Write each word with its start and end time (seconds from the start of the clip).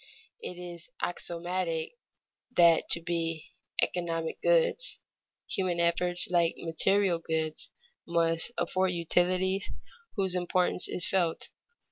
_It 0.39 0.57
is 0.57 0.89
axiomatic 1.03 1.91
that 2.57 2.89
to 2.89 3.01
be 3.03 3.51
"economic 3.83 4.41
goods" 4.41 4.97
human 5.47 5.79
efforts 5.79 6.27
like 6.27 6.55
material 6.57 7.19
goods 7.19 7.69
must 8.07 8.51
afford 8.57 8.93
utilities 8.93 9.69
whose 10.15 10.33
importance 10.33 10.87
is 10.87 11.07
felt. 11.07 11.49